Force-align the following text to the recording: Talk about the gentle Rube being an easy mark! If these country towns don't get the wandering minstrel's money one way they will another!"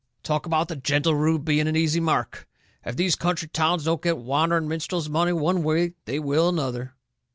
Talk 0.23 0.47
about 0.47 0.67
the 0.67 0.75
gentle 0.75 1.13
Rube 1.13 1.45
being 1.45 1.67
an 1.67 1.75
easy 1.75 1.99
mark! 1.99 2.47
If 2.83 2.95
these 2.95 3.15
country 3.15 3.47
towns 3.49 3.83
don't 3.83 4.01
get 4.01 4.15
the 4.15 4.21
wandering 4.21 4.67
minstrel's 4.67 5.09
money 5.09 5.31
one 5.31 5.61
way 5.61 5.93
they 6.05 6.17
will 6.17 6.49
another!" 6.49 6.95